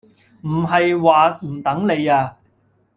[0.41, 2.35] 唔係話唔等你啊